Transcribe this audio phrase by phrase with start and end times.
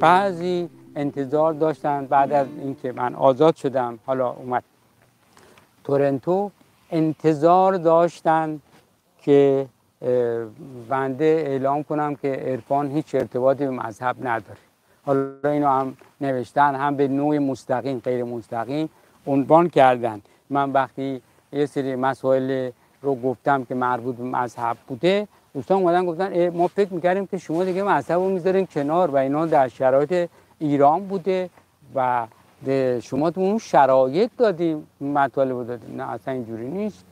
[0.00, 4.64] بعضی انتظار داشتن بعد از اینکه من آزاد شدم حالا اومد.
[5.84, 6.50] تورنتو
[6.90, 8.60] انتظار داشتن
[9.22, 9.66] که
[10.88, 14.58] بنده اعلام کنم که عرفان هیچ ارتباطی به مذهب نداره.
[15.06, 18.90] حالا اینو هم نوشتن هم به نوع مستقیم غیر مستقیم
[19.26, 20.20] عنوان کردن.
[20.50, 21.22] من وقتی
[21.52, 22.70] یه سری مسائل
[23.02, 25.28] رو گفتم که مربوط به مذهب بوده.
[25.54, 29.46] دوستان اومدن گفتن ما فکر می‌کردیم که شما دیگه مذهب رو می‌ذارین کنار و اینا
[29.46, 31.50] در شرایط ایران بوده
[31.94, 32.26] و
[33.02, 35.96] شما تو اون شرایط دادیم مطالب رو دادیم.
[35.96, 37.04] نه اصلا اینجوری نیست.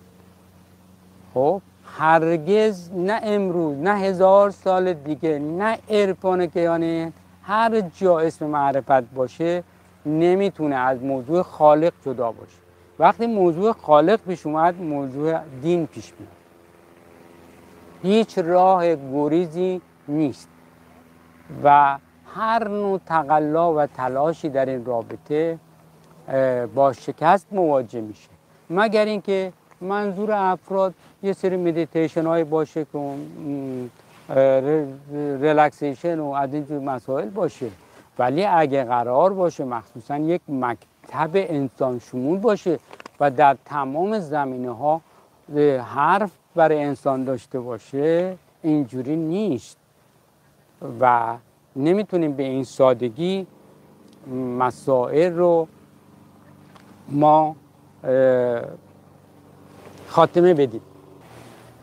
[1.34, 1.62] خب
[1.98, 7.12] هرگز نه امروز نه هزار سال دیگه نه عرفان کیانه
[7.42, 9.62] هر جا اسم معرفت باشه
[10.06, 12.67] نمی‌تونه از موضوع خالق جدا باشه.
[12.98, 16.32] وقتی موضوع خالق پیش اومد موضوع دین پیش میاد.
[18.02, 20.48] هیچ راه گریزی نیست.
[21.64, 21.98] و
[22.34, 25.58] هر نوع تقلا و تلاشی در این رابطه
[26.74, 28.28] با شکست مواجه میشه.
[28.70, 33.14] مگر اینکه منظور افراد یه سری مدیتیشن های باشه که
[35.40, 37.70] relaxation و از اینجور مسائل باشه.
[38.18, 42.78] ولی اگه قرار باشه مخصوصا یک مکتب انسان شمول باشه
[43.20, 45.00] و در تمام زمینه ها
[45.94, 49.78] حرف برای انسان داشته باشه اینجوری نیست.
[51.00, 51.36] و
[51.76, 53.46] نمی‌تونیم به این سادگی
[54.58, 55.68] مسائل رو
[57.08, 57.56] ما
[60.08, 60.80] خاتمه بدیم.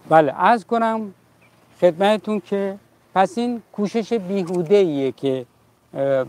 [0.10, 1.14] بله از کنم
[1.82, 2.78] خدمتتون که
[3.16, 5.46] پس این کوشش بیهوده ایه که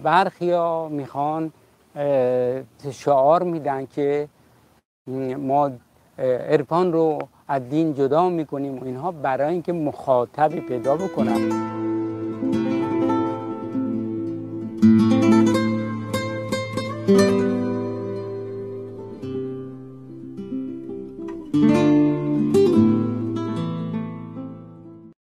[0.02, 1.52] برخی ها می‌خوان
[2.92, 4.28] شعار میدن که
[5.38, 5.70] ما
[6.18, 11.66] عرفان رو از دین جدا می‌کنیم و اینها برای اینکه مخاطبی پیدا بکنم